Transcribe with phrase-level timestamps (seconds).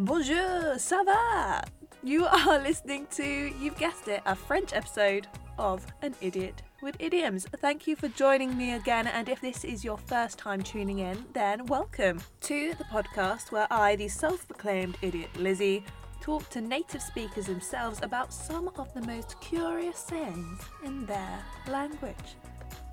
[0.00, 1.60] Bonjour, ça va?
[2.04, 3.24] You are listening to,
[3.60, 5.26] you've guessed it, a French episode
[5.58, 7.48] of An Idiot with Idioms.
[7.56, 11.24] Thank you for joining me again, and if this is your first time tuning in,
[11.32, 15.84] then welcome to the podcast where I, the self proclaimed idiot Lizzie,
[16.20, 22.36] talk to native speakers themselves about some of the most curious sayings in their language.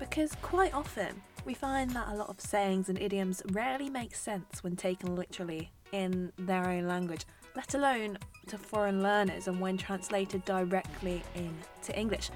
[0.00, 4.64] Because quite often, we find that a lot of sayings and idioms rarely make sense
[4.64, 10.44] when taken literally in their own language, let alone to foreign learners and when translated
[10.44, 12.30] directly into English.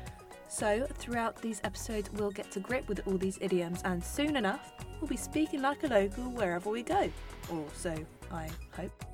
[0.48, 4.72] So, throughout these episodes, we'll get to grip with all these idioms, and soon enough,
[5.00, 7.08] we'll be speaking like a local wherever we go.
[7.50, 7.94] Or so
[8.32, 9.04] I hope.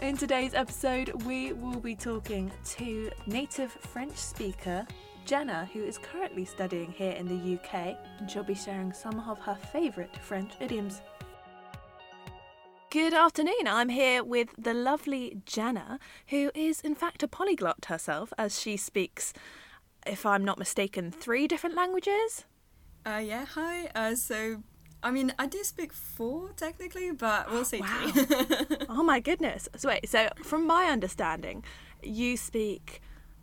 [0.00, 4.86] In today's episode, we will be talking to native French speaker
[5.26, 9.40] Jenna, who is currently studying here in the UK, and she'll be sharing some of
[9.40, 11.02] her favourite French idioms.
[12.96, 13.66] Good afternoon.
[13.68, 18.78] I'm here with the lovely Jenna, who is in fact a polyglot herself, as she
[18.78, 19.34] speaks,
[20.06, 22.46] if I'm not mistaken, three different languages.
[23.04, 23.88] Uh, yeah, hi.
[23.94, 24.62] Uh, so,
[25.02, 28.12] I mean, I do speak four technically, but we'll say Wow.
[28.14, 28.76] three.
[28.88, 29.68] oh my goodness.
[29.76, 31.64] So, wait, so from my understanding,
[32.02, 33.02] you speak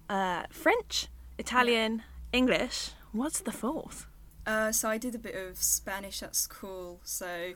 [0.09, 2.01] uh, French, Italian,
[2.31, 2.93] English.
[3.11, 4.07] What's the fourth?
[4.47, 7.53] uh, so I did a bit of Spanish at school, so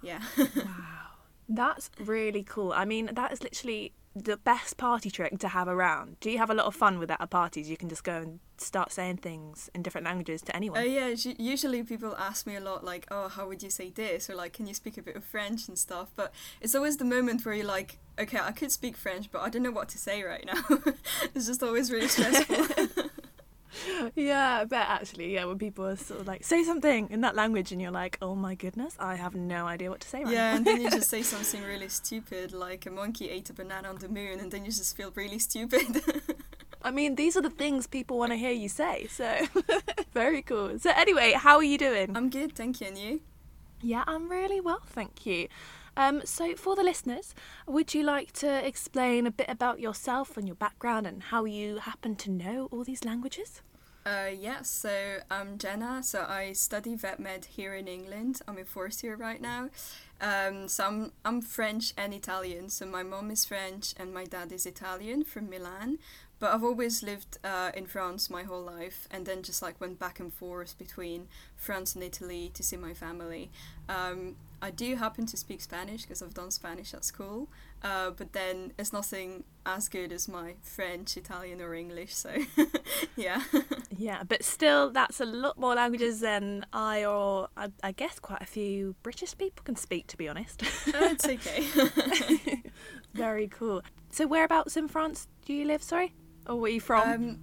[0.00, 0.20] yeah.
[1.52, 2.72] That's really cool.
[2.72, 6.16] I mean, that is literally the best party trick to have around.
[6.20, 7.68] Do you have a lot of fun with that at parties?
[7.68, 10.90] You can just go and start saying things in different languages to Uh, anyone.
[10.90, 14.28] yeah, usually people ask me a lot, like, oh, how would you say this?
[14.30, 16.08] Or, like, can you speak a bit of French and stuff?
[16.16, 19.48] But it's always the moment where you're like, okay, I could speak French, but I
[19.48, 20.62] don't know what to say right now.
[21.34, 22.66] it's just always really stressful.
[24.14, 25.34] yeah, I bet actually.
[25.34, 28.18] Yeah, when people are sort of like, say something in that language, and you're like,
[28.20, 30.56] oh my goodness, I have no idea what to say right yeah, now.
[30.56, 33.96] and then you just say something really stupid, like a monkey ate a banana on
[33.96, 36.02] the moon, and then you just feel really stupid.
[36.82, 39.06] I mean, these are the things people want to hear you say.
[39.08, 39.46] So,
[40.14, 40.78] very cool.
[40.78, 42.16] So, anyway, how are you doing?
[42.16, 43.20] I'm good, thank you, and you?
[43.82, 45.48] Yeah, I'm really well, thank you.
[46.00, 47.34] Um, so, for the listeners,
[47.66, 51.76] would you like to explain a bit about yourself and your background and how you
[51.76, 53.60] happen to know all these languages?
[54.06, 56.02] Uh, yeah, so I'm Jenna.
[56.02, 58.40] So I study vet med here in England.
[58.48, 59.68] I'm in fourth year right now.
[60.22, 62.70] Um, so I'm, I'm French and Italian.
[62.70, 65.98] So my mom is French and my dad is Italian from Milan.
[66.40, 69.98] But I've always lived uh, in France my whole life and then just like went
[69.98, 73.50] back and forth between France and Italy to see my family.
[73.88, 77.48] Um, I do happen to speak Spanish because I've done Spanish at school,
[77.82, 82.14] uh, but then it's nothing as good as my French, Italian, or English.
[82.14, 82.30] So,
[83.16, 83.42] yeah.
[83.96, 88.40] Yeah, but still, that's a lot more languages than I or I, I guess quite
[88.40, 90.62] a few British people can speak, to be honest.
[90.62, 90.66] Uh,
[91.12, 92.62] it's okay.
[93.12, 93.82] Very cool.
[94.10, 95.82] So, whereabouts in France do you live?
[95.82, 96.14] Sorry,
[96.50, 97.08] or where are you from?
[97.08, 97.38] um,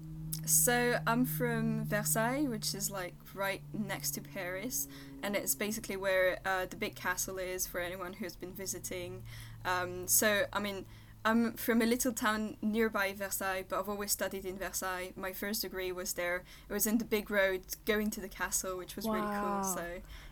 [0.46, 4.88] so I'm from Versailles, which is like right next to Paris,
[5.24, 9.24] and it's basically where uh, the big castle is for anyone who's been visiting.
[9.66, 10.86] Um, so I mean,
[11.26, 15.12] I'm from a little town nearby Versailles, but I've always studied in Versailles.
[15.16, 16.44] My first degree was there.
[16.70, 19.64] It was in the big road going to the castle, which was really cool.
[19.64, 19.86] So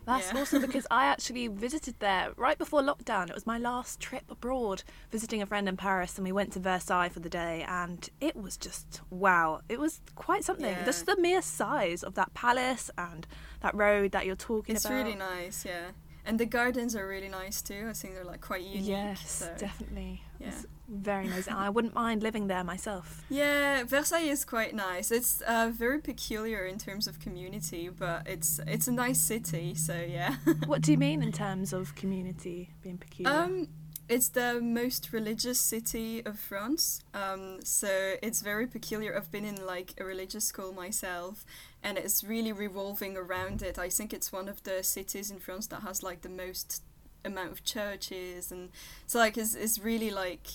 [0.06, 0.42] That's yeah.
[0.42, 3.30] awesome because I actually visited there right before lockdown.
[3.30, 6.60] It was my last trip abroad, visiting a friend in Paris, and we went to
[6.60, 9.62] Versailles for the day, and it was just wow.
[9.68, 10.66] It was quite something.
[10.66, 10.86] Yeah.
[10.86, 13.28] Just the mere size of that palace and
[13.62, 14.96] that road that you're talking it's about.
[14.96, 15.92] It's really nice, yeah.
[16.26, 17.88] And the gardens are really nice too.
[17.90, 18.88] I think they're like quite unique.
[18.88, 19.56] Yes, so.
[19.58, 20.24] definitely.
[20.40, 20.48] yeah.
[20.48, 21.48] It's very nice.
[21.48, 23.24] and I wouldn't mind living there myself.
[23.30, 25.12] Yeah, Versailles is quite nice.
[25.12, 29.76] It's uh, very peculiar in terms of community, but it's it's a nice city.
[29.76, 30.36] So yeah.
[30.66, 33.36] what do you mean in terms of community being peculiar?
[33.36, 33.68] um,
[34.08, 37.02] it's the most religious city of France.
[37.14, 39.16] Um, so it's very peculiar.
[39.18, 41.46] I've been in like a religious school myself,
[41.82, 43.80] and it's really revolving around it.
[43.80, 46.84] I think it's one of the cities in France that has like the most
[47.24, 48.70] amount of churches, and
[49.08, 50.48] so like it's it's really like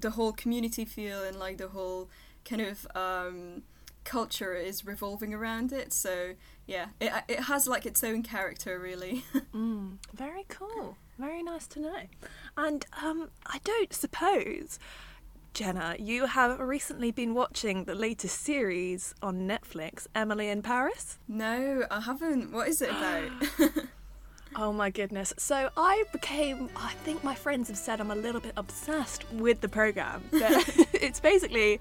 [0.00, 2.08] the whole community feel and like the whole
[2.44, 3.62] kind of um,
[4.04, 5.92] culture is revolving around it.
[5.92, 6.34] So
[6.66, 9.24] yeah, it it has like its own character really.
[9.54, 10.96] Mm, very cool.
[11.16, 12.00] Very nice to know.
[12.56, 14.80] And um, I don't suppose,
[15.52, 21.18] Jenna, you have recently been watching the latest series on Netflix, Emily in Paris.
[21.28, 22.50] no, I haven't.
[22.50, 23.30] What is it about?
[24.56, 25.34] Oh my goodness.
[25.36, 29.60] So I became, I think my friends have said I'm a little bit obsessed with
[29.60, 30.22] the program.
[30.30, 31.80] But it's basically,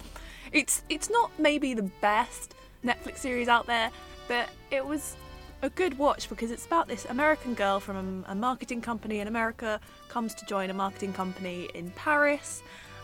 [0.52, 3.92] it's it's not maybe the best Netflix series out there,
[4.28, 5.16] but it was
[5.62, 9.80] a good watch because it's about this American girl from a marketing company in America
[10.10, 12.64] comes to join a marketing company in Paris,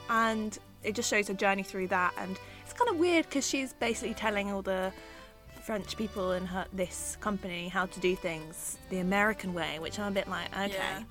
[0.09, 2.13] and it just shows her journey through that.
[2.17, 4.91] And it's kind of weird because she's basically telling all the
[5.63, 10.11] French people in her this company how to do things the American way, which I'm
[10.11, 10.73] a bit like, okay.
[10.73, 11.03] Yeah.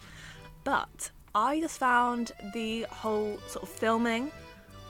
[0.64, 4.30] But I just found the whole sort of filming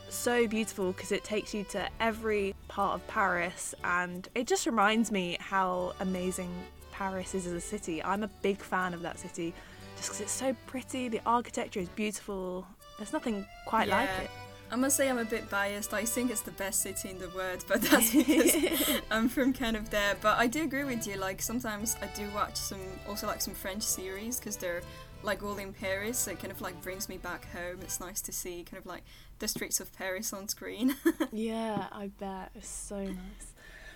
[0.09, 5.13] so beautiful because it takes you to every part of Paris and it just reminds
[5.13, 6.51] me how amazing
[6.93, 8.03] Paris is as a city.
[8.03, 9.53] I'm a big fan of that city
[9.97, 12.67] just because it's so pretty, the architecture is beautiful.
[12.97, 14.31] There's nothing quite like it.
[14.70, 15.94] I must say I'm a bit biased.
[15.94, 19.76] I think it's the best city in the world, but that's because I'm from kind
[19.76, 20.17] of there.
[20.20, 21.17] But I do agree with you.
[21.17, 24.82] Like sometimes I do watch some, also like some French series because they're
[25.23, 26.19] like all in Paris.
[26.19, 27.79] So it kind of like brings me back home.
[27.82, 29.03] It's nice to see kind of like
[29.38, 30.97] the streets of Paris on screen.
[31.32, 32.50] Yeah, I bet.
[32.55, 33.53] It's so nice.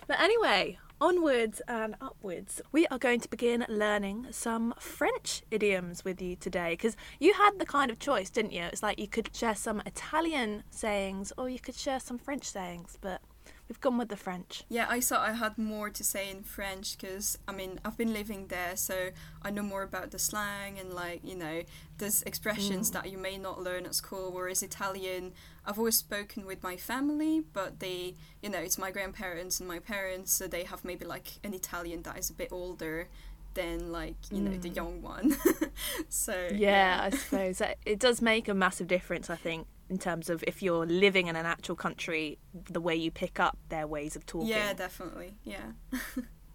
[0.07, 2.61] But anyway, onwards and upwards.
[2.71, 7.59] We are going to begin learning some French idioms with you today because you had
[7.59, 8.63] the kind of choice, didn't you?
[8.63, 12.97] It's like you could share some Italian sayings or you could share some French sayings,
[13.01, 13.19] but
[13.67, 14.63] we've gone with the French.
[14.69, 18.13] yeah, I thought I had more to say in French because I mean I've been
[18.13, 19.09] living there, so
[19.41, 21.63] I know more about the slang and like you know
[21.97, 22.93] there's expressions mm.
[22.93, 24.31] that you may not learn at school.
[24.31, 25.33] Whereas Italian,
[25.65, 29.79] I've always spoken with my family, but they, you know, it's my grandparents and my
[29.79, 33.07] parents, so they have maybe like an Italian that is a bit older
[33.53, 34.75] than like you know the mm.
[34.75, 35.35] young one.
[36.09, 40.43] so Yeah, I suppose it does make a massive difference, I think, in terms of
[40.47, 42.39] if you're living in an actual country,
[42.71, 44.47] the way you pick up their ways of talking.
[44.47, 45.73] yeah, definitely, yeah.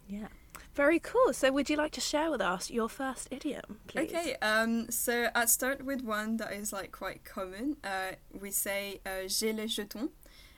[0.09, 0.29] Yeah.
[0.75, 1.33] Very cool.
[1.33, 4.11] So, would you like to share with us your first idiom, please?
[4.11, 7.77] Okay, um, so I'd start with one that is like quite common.
[7.85, 10.09] Uh, we say uh, j'ai les jetons,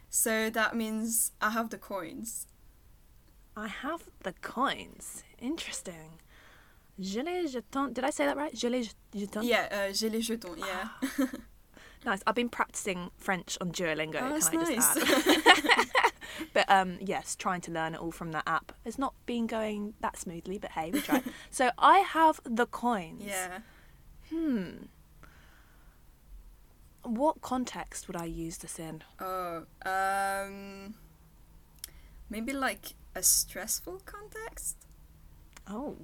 [0.08, 2.46] so that means I have the coins.
[3.56, 5.24] I have the coins.
[5.40, 6.20] Interesting.
[7.00, 7.92] J'ai les jetons.
[7.92, 8.54] Did I say that right?
[8.56, 9.42] Je les jetons.
[9.42, 10.56] Yeah, uh, j'ai les jetons.
[10.58, 11.26] Yeah.
[12.04, 12.22] Nice.
[12.26, 14.20] I've been practicing French on Duolingo.
[14.22, 14.94] Oh, that's can I nice.
[14.94, 15.86] just add?
[16.54, 18.72] but um, yes, trying to learn it all from that app.
[18.84, 21.22] It's not been going that smoothly, but hey, we try.
[21.50, 23.22] so I have the coins.
[23.26, 23.58] yeah.
[24.30, 24.84] Hmm.
[27.02, 29.02] What context would I use this in?
[29.20, 30.94] Oh, um,
[32.28, 34.76] maybe like a stressful context.
[35.66, 35.96] Oh,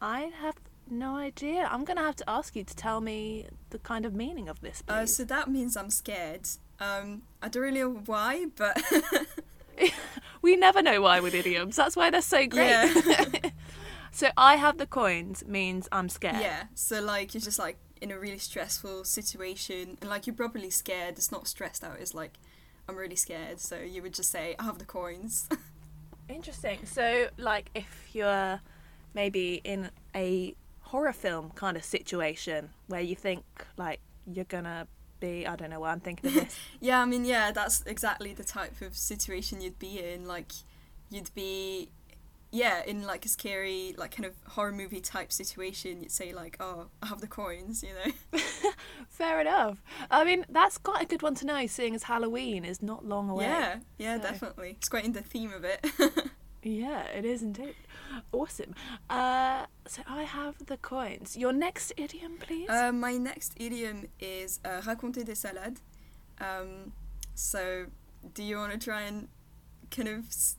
[0.00, 0.56] I have
[0.90, 1.68] no idea.
[1.70, 4.82] I'm gonna have to ask you to tell me the kind of meaning of this.
[4.88, 6.48] Uh, so that means I'm scared.
[6.80, 8.80] Um, I don't really know why, but
[10.42, 11.76] we never know why with idioms.
[11.76, 12.68] That's why they're so great.
[12.68, 13.30] yeah,
[14.10, 16.40] so I have the coins means I'm scared.
[16.40, 16.64] yeah.
[16.74, 21.16] So like you're just like in a really stressful situation, and like you're probably scared.
[21.16, 21.96] It's not stressed out.
[22.00, 22.38] It's like
[22.88, 23.60] I'm really scared.
[23.60, 25.48] So you would just say I have the coins.
[26.28, 26.80] Interesting.
[26.84, 28.60] So like if you're
[29.14, 30.54] maybe in a
[30.86, 33.44] horror film kind of situation where you think
[33.76, 34.86] like you're gonna
[35.20, 36.56] be I don't know why I'm thinking of this.
[36.80, 40.26] yeah, I mean, yeah, that's exactly the type of situation you'd be in.
[40.26, 40.52] Like,
[41.10, 41.88] you'd be,
[42.50, 46.02] yeah, in like a scary, like kind of horror movie type situation.
[46.02, 48.40] You'd say like, "Oh, I have the coins," you know.
[49.08, 49.82] Fair enough.
[50.10, 53.30] I mean that's quite a good one to know, seeing as Halloween is not long
[53.30, 53.44] away.
[53.46, 54.70] yeah, yeah, So- definitely.
[54.78, 55.84] It's quite in the theme of it.
[56.66, 57.74] Yeah, it is indeed.
[58.32, 58.74] Awesome.
[59.08, 61.36] Uh, so I have the coins.
[61.36, 62.68] Your next idiom, please.
[62.68, 65.78] uh, my next idiom is uh, raconter des salades.
[66.40, 66.92] Um,
[67.34, 67.86] so,
[68.34, 69.28] do you want to try and
[69.90, 70.56] kind of, s-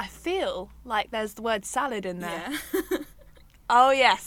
[0.00, 2.50] I feel like there's the word salad in there.
[2.74, 2.98] yeah?
[3.70, 4.26] Oh yes.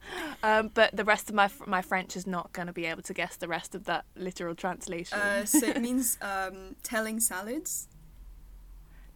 [0.44, 3.12] um, but the rest of my my French is not going to be able to
[3.12, 5.18] guess the rest of that literal translation.
[5.18, 7.88] uh, so it means um, telling salads.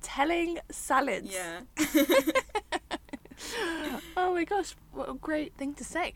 [0.02, 1.32] Telling salads.
[1.32, 1.60] Yeah.
[4.16, 6.14] Oh my gosh, what a great thing to say.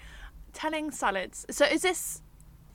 [0.53, 1.45] Telling salads.
[1.51, 2.23] So is this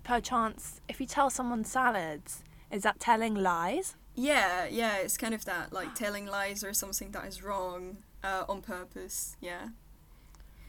[0.03, 3.96] perchance if you tell someone salads, is that telling lies?
[4.15, 8.44] Yeah, yeah, it's kind of that, like telling lies or something that is wrong uh,
[8.50, 9.38] on purpose.
[9.39, 9.70] Yeah,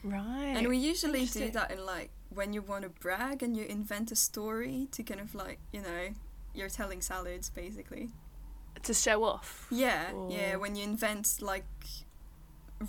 [0.05, 0.55] Right.
[0.57, 4.13] and we usually do that in like when you want to brag and you invent
[4.13, 6.11] a story to kind of like you know
[6.55, 8.11] you're telling salads basically.
[8.83, 9.67] To show off.
[9.71, 11.65] Yeah, yeah, when you invent like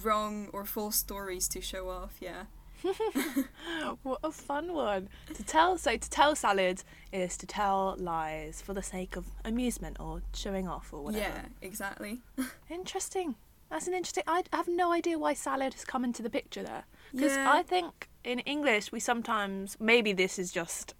[0.03, 2.15] wrong or false stories to show off.
[2.19, 2.43] Yeah,
[4.03, 5.77] What a fun one to tell.
[5.77, 10.67] So to tell salad is to tell lies for the sake of amusement or showing
[10.67, 11.23] off or whatever.
[11.23, 12.21] yeah, exactly.
[12.69, 13.35] Interesting.
[13.69, 14.23] That's an interesting.
[14.27, 16.83] I have no idea why salad has come into the picture there.
[17.11, 17.51] Because Yeah.
[17.51, 20.93] I think in English we sometimes maybe this is just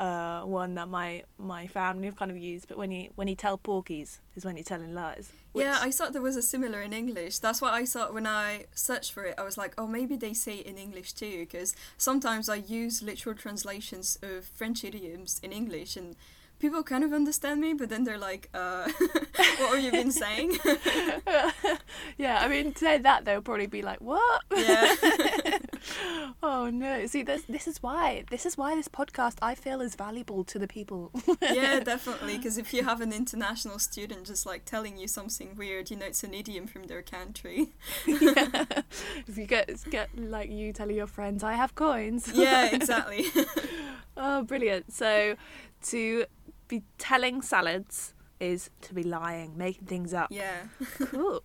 [0.00, 2.66] uh, one that my my family have kind of used.
[2.66, 5.30] But when you when you tell porkies is when you're telling lies.
[5.54, 7.38] Yeah, I thought there was a similar in English.
[7.38, 9.34] That's what I thought when I searched for it.
[9.36, 13.02] I was like, oh, maybe they say it in English too, because sometimes I use
[13.02, 16.16] literal translations of French idioms in English, and
[16.60, 18.88] people kind of understand me, but then they're like, uh,
[19.58, 20.58] what have you been saying?
[22.16, 24.94] yeah, I mean, to say that they'll probably be like, "What?" Yeah.
[26.42, 27.06] oh no!
[27.06, 30.58] See, this this is why this is why this podcast I feel is valuable to
[30.58, 31.10] the people.
[31.42, 32.36] yeah, definitely.
[32.36, 36.06] Because if you have an international student just like telling you something weird, you know
[36.06, 37.72] it's an idiom from their country.
[38.06, 38.64] yeah.
[39.26, 43.26] If you get get like you telling your friends, "I have coins." yeah, exactly.
[44.16, 44.92] oh, brilliant!
[44.92, 45.36] So,
[45.84, 46.24] to
[46.68, 50.28] be telling salads is to be lying, making things up.
[50.30, 50.62] Yeah.
[50.98, 51.42] cool.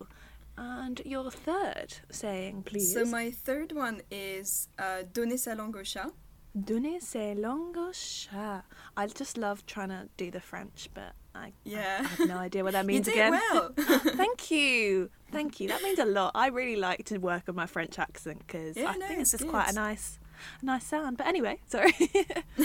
[0.58, 2.94] And your third saying, please.
[2.94, 6.12] So my third one is uh, donner sa langue au chat.
[6.58, 8.64] Donner sa langue au chat.
[8.96, 11.98] I just love trying to do the French, but I, yeah.
[12.00, 13.42] I have no idea what that means you did again.
[13.52, 13.74] well.
[14.16, 15.10] Thank you.
[15.32, 15.68] Thank you.
[15.68, 16.32] That means a lot.
[16.36, 19.34] I really like to work on my French accent because Yeah, I no, think it's
[19.34, 20.20] it's just quite a nice,
[20.62, 21.18] a nice sound.
[21.18, 21.94] But anyway, sorry.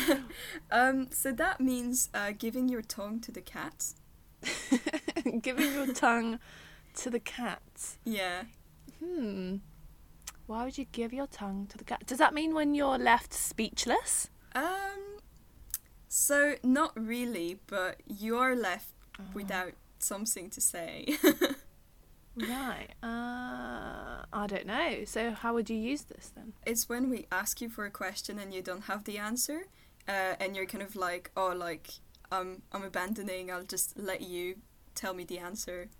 [0.70, 3.94] um, so that means uh, giving your tongue to the cat.
[5.42, 6.38] Giving your tongue
[7.02, 7.62] to the cat.
[8.04, 8.44] Yeah.
[9.04, 9.56] Hmm.
[10.46, 12.06] Why would you give your tongue to the cat?
[12.06, 14.28] Does that mean when you're left speechless?
[14.54, 15.18] Um,
[16.08, 19.24] so not really, but you are left Oh.
[19.34, 21.16] without something to say.
[22.36, 22.88] Right.
[23.02, 25.04] Uh, I don't know.
[25.04, 26.52] So how would you use this then?
[26.64, 29.62] it's when we ask you for a question and you don't have the answer,
[30.08, 31.90] uh, and you're kind of like, oh, like
[32.32, 33.50] um, I'm abandoning.
[33.50, 34.56] I'll just let you
[34.94, 35.90] tell me the answer.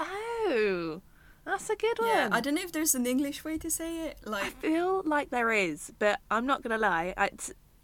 [0.00, 1.02] Oh,
[1.44, 2.08] that's a good one.
[2.08, 4.18] Yeah, I don't know if there's an English way to say it.
[4.24, 7.14] Like, I feel like there is, but I'm not gonna lie.
[7.16, 7.30] I,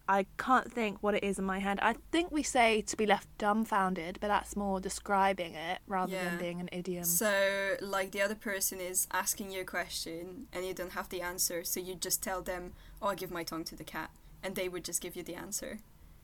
[0.08, 1.78] I can't think what it is in my head.
[1.80, 6.24] I think we say to be left dumbfounded, but that's more describing it rather Yeah.
[6.30, 7.04] than being an idiom.
[7.04, 11.22] so like the other person is asking you a question and you don't have the
[11.22, 14.10] answer, so you just tell them, oh, I give my tongue to the cat,
[14.42, 15.80] and they would just give you the answer.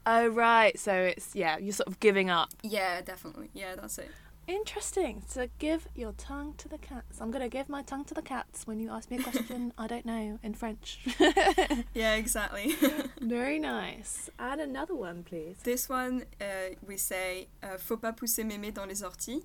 [0.06, 2.50] Oh right, so it's yeah, you're sort of giving up.
[2.62, 3.50] Yeah, definitely.
[3.54, 4.10] Yeah, that's it.
[4.50, 5.22] Interesting.
[5.28, 7.20] So give your tongue to the cats.
[7.20, 9.86] I'm gonna give my tongue to the cats when you ask me a question I
[9.86, 10.98] don't know in French.
[11.94, 12.74] Yeah, exactly.
[13.20, 14.28] Very nice.
[14.38, 15.56] Add another one, please.
[15.62, 19.42] this one, uh, we say, uh, faut pas pousser mémé dans les orties.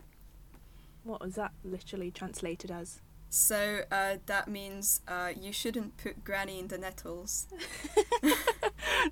[1.04, 3.00] What was that literally translated as?
[3.30, 7.48] So uh, that means uh, you shouldn't put granny in the nettles.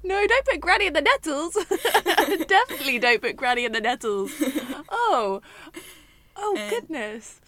[0.03, 1.53] No, don't put Granny in the nettles.
[2.47, 4.31] Definitely don't put Granny in the nettles.
[4.89, 5.41] Oh,
[6.35, 7.39] oh And- goodness.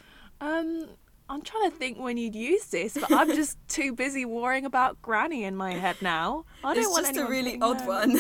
[0.42, 0.88] Um,
[1.30, 5.02] I'm trying to think when you'd use this, but I'm just too busy worrying about
[5.02, 6.46] Granny in my head now.
[6.64, 8.12] I don't it's want just a really odd her- one.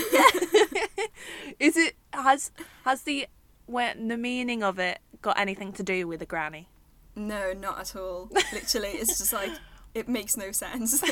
[1.59, 2.51] Is it has
[2.83, 3.27] has the
[3.67, 6.67] when the meaning of it got anything to do with a granny?
[7.15, 8.29] No, not at all.
[8.53, 9.51] Literally, it's just like
[9.93, 11.01] it makes no sense.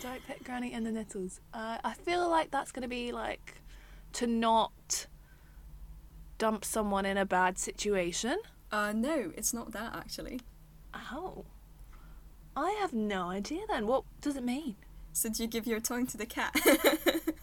[0.00, 1.40] Don't put granny in the nettles.
[1.52, 3.60] Uh, I feel like that's going to be like
[4.14, 5.06] to not
[6.38, 8.38] dump someone in a bad situation.
[8.72, 10.40] uh, no, it's not that actually.
[11.12, 11.44] Oh.
[12.56, 13.86] I have no idea then.
[13.86, 14.76] What does it mean?
[15.12, 16.54] So do you give your tongue to the cat?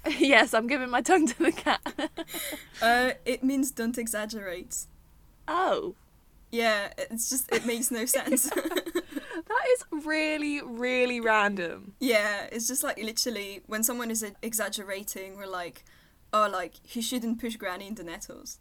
[0.20, 1.82] yes, I'm giving my tongue to the cat.
[2.82, 4.86] uh, it means don't exaggerate.
[5.48, 5.96] oh.
[6.52, 8.50] Yeah, it's just it makes no sense.
[9.52, 11.94] That is really, really random.
[12.00, 15.84] yeah, it's just like literally when someone is exaggerating, we're like,
[16.32, 18.60] oh, like he shouldn't push granny in the nettles,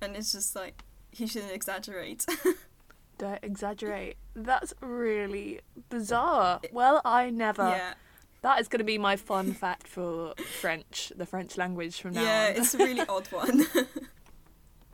[0.00, 2.24] and it's just like he shouldn't exaggerate.
[3.18, 4.16] Don't exaggerate.
[4.34, 6.60] That's really bizarre.
[6.72, 7.68] Well, I never.
[7.68, 7.94] yeah,
[8.40, 12.22] That is going to be my fun fact for French, the French language from now
[12.22, 12.54] yeah, on.
[12.54, 13.66] Yeah, it's a really odd one.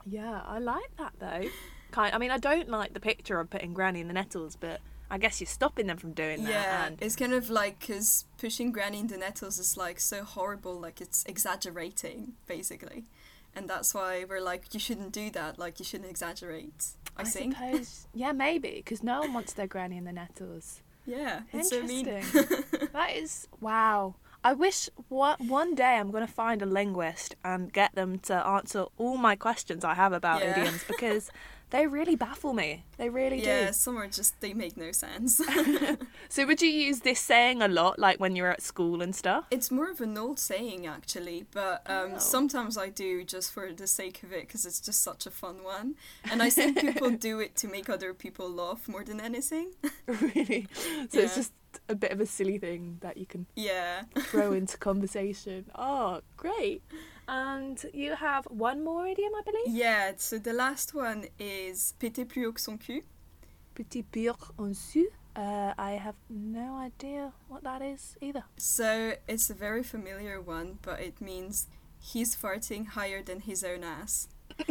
[0.05, 1.47] yeah, I like that though.
[1.91, 2.13] Kind.
[2.13, 5.17] I mean, I don't like the picture of putting Granny in the nettles, but I
[5.17, 6.49] guess you're stopping them from doing that.
[6.51, 10.23] yeah, and it's kind of like because pushing granny in the nettles is like so
[10.23, 13.05] horrible, like it's exaggerating basically,
[13.55, 15.57] and that's why we're like you shouldn't do that.
[15.57, 16.87] Like you shouldn't exaggerate.
[17.15, 17.55] I, think.
[17.55, 18.07] suppose.
[18.13, 20.81] Yeah, maybe because no one wants their Granny in the nettles.
[21.05, 22.05] Yeah, it's so mean.
[22.07, 22.63] Interesting.
[22.93, 24.15] that is wow.
[24.43, 28.35] I wish one one day I'm going to find a linguist and get them to
[28.45, 30.59] answer all my questions I have about Yeah.
[30.59, 31.31] idioms because
[31.69, 32.85] they really baffle me.
[32.97, 33.65] They really yeah, do.
[33.65, 35.41] Yeah, some are just they make no sense.
[36.29, 39.45] So would you use this saying a lot, like when you're at school and stuff?
[39.49, 42.19] it's more of an old saying actually, but um, Oh.
[42.19, 45.63] sometimes I do just for the sake of it because it's just such a fun
[45.63, 45.95] one,
[46.29, 49.71] and I think people do it to make other people laugh more than anything.
[50.07, 50.67] really?
[51.09, 51.53] So it's just
[51.89, 54.03] a bit of a silly thing that you can yeah.
[54.17, 55.65] throw into conversation.
[55.75, 56.81] Oh, great.
[57.27, 59.75] And you have one more idiom, I believe.
[59.75, 63.01] Yeah, so the last one is péter plus haut que son cul.
[63.75, 65.07] Petit pur en su.
[65.35, 68.43] Uh, I have no idea what that is either.
[68.57, 71.67] So it's a very familiar one, but it means
[71.99, 74.29] he's farting higher than his own ass.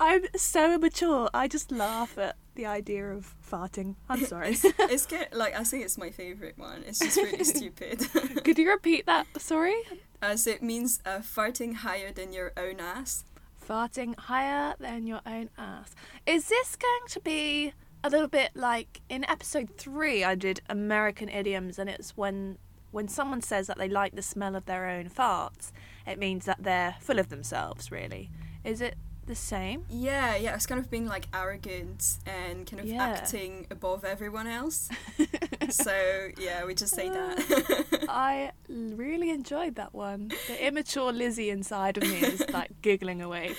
[0.00, 1.30] I'm so immature.
[1.32, 3.96] I just laugh at the idea of farting.
[4.08, 4.50] I'm sorry.
[4.50, 5.28] It's, it's good.
[5.32, 6.84] Like I think it's my favorite one.
[6.86, 8.06] It's just really stupid.
[8.44, 9.26] Could you repeat that?
[9.40, 9.76] Sorry.
[10.20, 13.24] Uh, so it means uh, farting higher than your own ass.
[13.66, 15.94] Farting higher than your own ass.
[16.26, 17.72] Is this going to be
[18.04, 20.24] a little bit like in episode three?
[20.24, 22.58] I did American idioms, and it's when
[22.90, 25.72] when someone says that they like the smell of their own farts,
[26.06, 27.90] it means that they're full of themselves.
[27.90, 28.30] Really,
[28.64, 29.84] is it the same?
[29.88, 30.54] Yeah, yeah.
[30.54, 33.02] It's kind of being like arrogant and kind of Yeah.
[33.02, 34.88] acting above everyone else.
[35.70, 37.86] so yeah, we just say that.
[38.02, 40.32] Uh, I really enjoyed that one.
[40.48, 43.54] The immature Lizzie inside of me is like giggling away.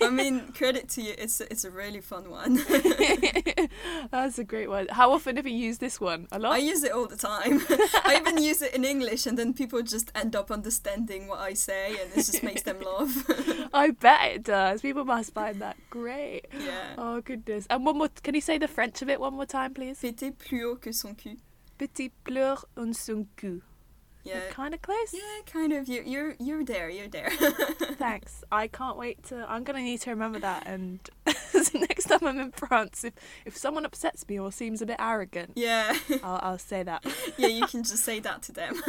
[0.00, 1.14] I mean, credit to you.
[1.18, 2.54] It's it's a really fun one.
[4.10, 4.86] That's a great one.
[4.90, 6.28] How often have you used this one?
[6.32, 6.52] A lot?
[6.52, 7.60] I use it all the time.
[8.04, 11.54] I even use it in English, and then people just end up understanding what I
[11.54, 13.24] say, and it just makes them laugh.
[13.72, 14.82] I bet it does.
[14.82, 16.46] People must find that great.
[16.52, 16.94] yeah.
[16.98, 17.66] Oh goodness.
[17.70, 20.00] And one more can you say the French of it one more time, please?
[20.00, 21.36] Péter plus haut que son cul.
[21.78, 23.60] Petit pleur un son cul.
[24.22, 24.40] Yeah.
[24.50, 25.12] Kind of close.
[25.12, 25.86] Yeah, kind of.
[25.86, 26.88] You, you're you're there.
[26.88, 27.28] You're there.
[27.98, 28.42] Thanks.
[28.50, 29.44] I can't wait to.
[29.46, 30.66] I'm gonna need to remember that.
[30.66, 31.00] And
[31.74, 33.12] next time I'm in France, if
[33.44, 35.94] if someone upsets me or seems a bit arrogant, yeah.
[36.22, 37.04] I'll, I'll say that.
[37.36, 38.80] yeah, you can just say that to them.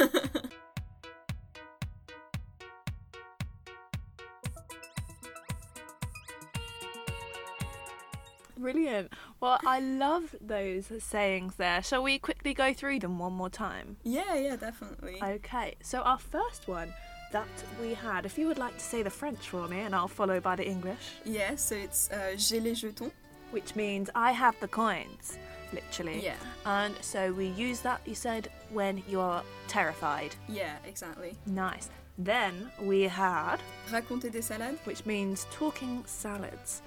[8.57, 9.12] Brilliant.
[9.39, 11.81] Well, I love those sayings there.
[11.83, 13.97] Shall we quickly go through them one more time?
[14.03, 15.21] yeah, yeah, definitely.
[15.21, 16.93] Okay, so our first one
[17.31, 17.47] that
[17.81, 20.39] we had, if you would like to say the French for me, and I'll follow
[20.39, 23.12] by the English, Yeah, so it's uh, j'ai les jetons.
[23.51, 25.37] which means I have the coins,
[25.74, 26.24] literally.
[26.24, 30.35] Yeah, And so we use that, you said, when you're terrified.
[30.48, 31.35] yeah, exactly.
[31.46, 31.89] Nice.
[32.18, 33.57] Then we had,
[33.91, 34.79] Raconter des salades.
[34.85, 36.81] which means talking salads,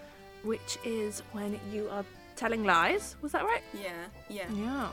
[0.45, 2.05] which is when you are
[2.37, 3.17] telling lies.
[3.23, 3.63] Was that right?
[3.75, 3.91] Yeah,
[4.29, 4.47] yeah.
[4.55, 4.89] Yeah.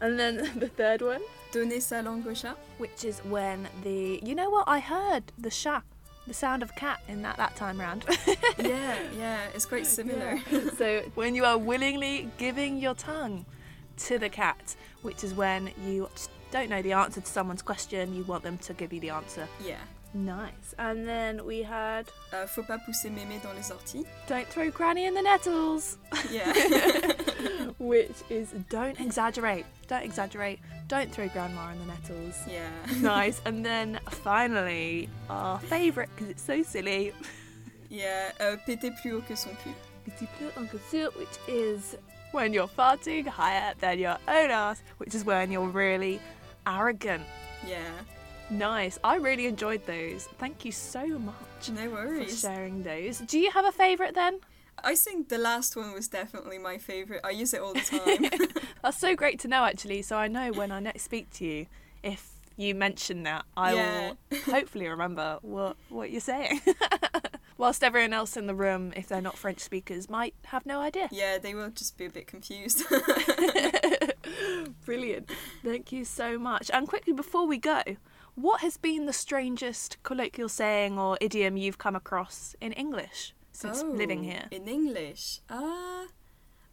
[0.00, 1.20] And then the third one,
[1.52, 2.56] Donner sa langue au chat.
[2.78, 5.80] which is when the you know what I heard the sha,
[6.26, 8.04] the sound of cat in that that time round.
[8.58, 10.40] yeah, yeah, it's quite similar.
[10.50, 10.70] Yeah.
[10.78, 13.46] so when you are willingly giving your tongue
[13.98, 16.08] to the cat, which is when you
[16.50, 19.48] don't know the answer to someone's question, you want them to give you the answer.
[19.64, 19.76] yeah.
[20.16, 20.74] Nice.
[20.78, 24.06] And then we had Uh, faut pas pousser mémé dans les orties.
[24.26, 25.98] don't throw granny in the nettles,
[26.30, 26.52] Yeah.
[27.78, 29.66] which is don't exaggerate.
[29.88, 30.58] Don't exaggerate.
[30.88, 32.34] Don't throw grandma in the nettles.
[32.48, 32.70] yeah.
[33.02, 33.40] nice.
[33.44, 37.12] And then finally, our favourite because it's so silly,
[37.90, 39.74] Yeah, uh, péter plus haut que son cul.
[40.06, 41.96] Petit peu en couture, which is
[42.32, 46.20] when you're farting higher than your own ass, which is when you're really
[46.66, 47.22] arrogant.
[47.66, 47.90] Yeah.
[48.50, 48.98] Nice.
[49.02, 50.24] I really enjoyed those.
[50.38, 51.34] Thank you so much
[51.72, 53.18] No for sharing those.
[53.18, 54.40] Do you have a favourite then?
[54.84, 57.22] I think the last one was definitely my favorite.
[57.24, 57.80] I use it all the
[58.40, 58.48] time.
[58.82, 61.66] That's so great to know actually, so I know when I next speak to you,
[62.02, 64.12] if you mention that, I Yeah.
[64.30, 66.60] will hopefully remember what what you're saying.
[67.58, 71.08] Whilst everyone else in the room, if they're not French speakers, might have no idea.
[71.10, 72.84] yeah, they will just be a bit confused.
[74.84, 75.30] Brilliant.
[75.64, 76.70] Thank you so much.
[76.72, 77.82] And quickly before we go,
[78.36, 83.82] what has been the strangest colloquial saying or idiom you've come across in English since
[83.82, 84.44] Oh, living here?
[84.50, 85.40] In English.
[85.50, 86.06] Uh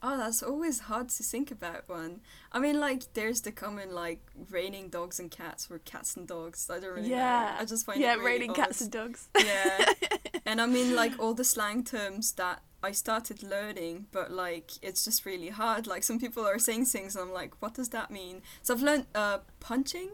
[0.06, 2.20] Oh, that's always hard to think about one.
[2.52, 6.70] I mean, like, there's the common, like, raining dogs and cats or cats and dogs.
[6.70, 7.56] I don't really yeah.
[7.56, 7.62] know.
[7.62, 9.30] I just find yeah, it really raining cats and dogs.
[9.40, 9.86] Yeah.
[10.46, 15.06] and I mean, like, all the slang terms that I started learning, but, like, it's
[15.06, 15.88] just really hard.
[15.88, 18.42] Like, some people are saying things, and I'm like, what does that mean?
[18.62, 20.10] So I've learned uh, punching.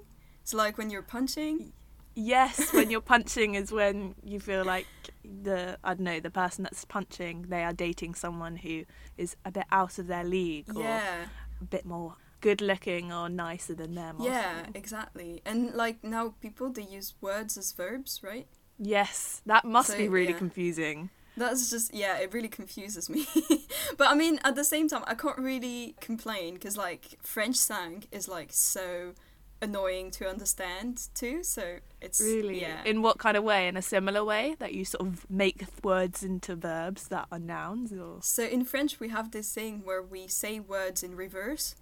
[0.50, 1.74] So, like, when you're punching.
[2.16, 4.88] Yes, when you're punching is when you feel like
[5.24, 8.84] the I don't know the person that's punching they are dating someone who
[9.16, 11.26] is a bit out of their league or Yeah.
[11.62, 14.20] a bit more good looking or nicer than them.
[14.20, 15.42] Or Yeah, exactly.
[15.46, 18.48] And, like, now people, they use words as verbs, right?
[18.80, 20.38] Yes, that must So, be really yeah.
[20.40, 21.10] confusing.
[21.38, 23.28] That's just yeah, it really confuses me.
[23.98, 28.06] but I mean, at the same time, I can't really complain because like French slang
[28.12, 29.14] is like so
[29.62, 31.44] annoying to understand too.
[31.44, 32.62] So it's Really?
[32.62, 32.84] yeah.
[32.86, 33.68] In what kind of way?
[33.68, 37.92] In a similar way that you sort of make words into verbs that are nouns
[37.94, 41.76] or so in French, we have this thing where we say words in reverse.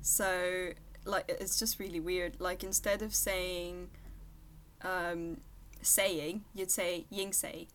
[0.00, 0.70] So
[1.04, 2.36] like it's just really weird.
[2.38, 3.88] Like instead of saying
[4.82, 5.38] um,
[5.82, 7.68] saying, you'd say ying say.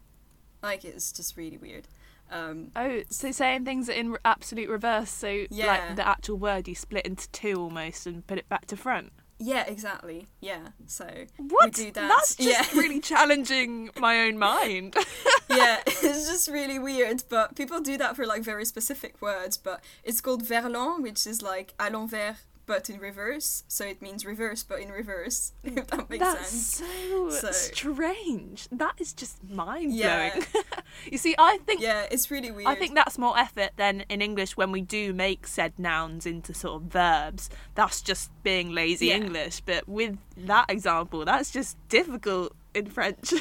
[0.62, 1.88] Like it's just really weird.
[2.32, 5.12] Um, Oh, so saying things in absolute reverse.
[5.12, 5.68] So Yeah.
[5.68, 9.12] like the actual word you split into two almost and put it back to front.
[9.38, 10.28] yeah, exactly.
[10.40, 10.70] Yeah.
[10.88, 11.06] So
[11.38, 11.74] What?
[11.74, 12.08] do that.
[12.08, 12.80] That's just Yeah.
[12.80, 14.96] really challenging my own mind.
[15.50, 17.24] yeah, it's just really weird.
[17.30, 19.58] But people do that for like very specific words.
[19.58, 23.64] But it's called verlan, which is like à l'envers but in reverse.
[23.68, 25.54] So it means reverse but in reverse.
[25.64, 26.86] If that makes That's sense.
[26.88, 28.68] so, So- strange.
[28.72, 30.34] That is just mind blowing.
[30.34, 30.40] Yeah.
[31.12, 32.68] you see, I think Yeah, it's really weird.
[32.68, 36.54] I think that's more effort than in English when we do make said nouns into
[36.54, 37.50] sort of verbs.
[37.76, 39.16] That's just being lazy Yeah.
[39.18, 39.62] English.
[39.66, 43.34] But with that example, that's just difficult in French.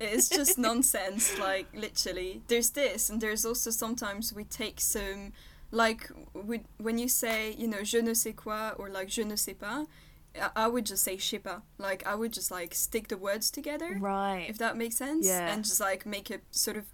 [0.00, 2.42] It's just nonsense, like literally.
[2.48, 5.32] There's this, and there's also sometimes we take some,
[5.72, 6.08] like
[6.76, 9.86] when you say, you know, je ne sais quoi or like je ne sais pas,
[10.54, 11.62] I, would just say je sais pas.
[11.78, 14.46] Like I would just like stick the words together, right.
[14.48, 15.52] if that makes sense, Yeah.
[15.52, 16.84] and just like make it sort of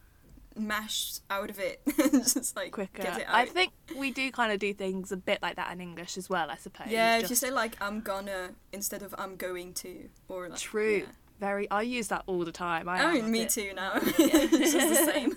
[0.56, 3.02] mashed out of it, just like Quicker.
[3.02, 3.34] get it out.
[3.34, 6.28] I think we do kind of do things a bit like that in English as
[6.30, 6.88] well, I suppose.
[6.88, 10.58] Yeah, if you Just say like I'm gonna instead of I'm going to, or like
[10.58, 10.98] True.
[10.98, 11.12] yeah.
[11.40, 11.70] Very.
[11.70, 12.88] I use that all the time.
[12.88, 13.92] I, oh, I mean, me bit- too now.
[14.02, 15.36] it's just the same.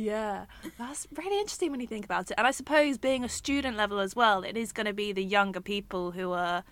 [0.00, 0.46] Yeah,
[0.78, 2.34] that's really interesting when you think about it.
[2.38, 5.24] And I suppose being a student level as well, it is going to be the
[5.24, 6.64] younger people who are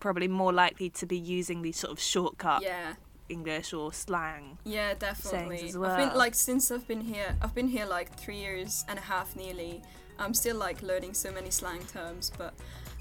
[0.00, 2.94] probably more likely to be using these sort of shortcut yeah.
[3.28, 4.58] English or slang.
[4.64, 5.68] Yeah, definitely.
[5.68, 7.36] as I've been like since I've been here.
[7.42, 9.82] I've been here like three years and a half nearly.
[10.18, 12.54] I'm still like learning so many slang terms, but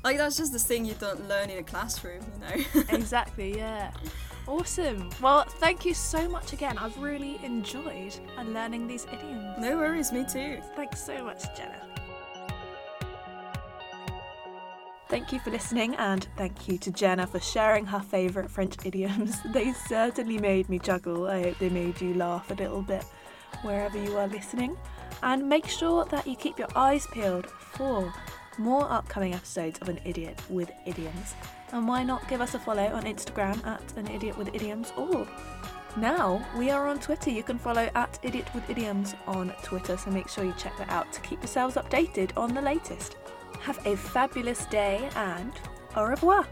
[0.04, 2.84] like that's just the thing you don't learn in a classroom, you know.
[2.90, 3.92] exactly, yeah.
[4.50, 5.12] Awesome.
[5.22, 6.80] Well, thank you so much again.
[6.80, 9.60] I've really enjoyed learning these idioms.
[9.60, 10.58] no worries, me too.
[10.76, 11.80] Thanks so much, Jenna.
[15.08, 19.38] Thank you for listening, and thank you to Jenna for sharing her favourite French idioms.
[19.54, 21.28] They certainly made me juggle.
[21.28, 23.06] I hope they made you laugh a little bit
[23.62, 24.76] wherever you are listening.
[25.22, 28.12] And make sure that you keep your eyes peeled for
[28.60, 31.36] more upcoming episodes of An Idiot with Idioms.
[31.72, 35.28] And why not give us a follow on Instagram at An Idiot with Idioms or
[35.98, 37.30] now we are on Twitter.
[37.32, 40.90] You can follow at Idiot with Idioms on Twitter, so make sure you check that
[40.90, 43.18] out to keep yourselves updated on the latest.
[43.62, 45.52] Have a fabulous day and
[45.96, 46.46] au revoir.